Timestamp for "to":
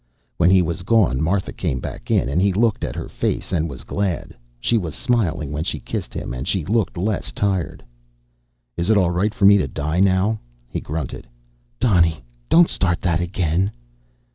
9.59-9.67